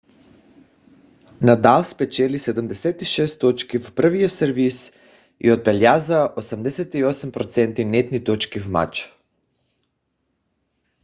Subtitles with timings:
[1.41, 4.91] надал спечели 76 точки в първия сервис
[5.39, 9.17] и отбеляза 88% нетни точки в мача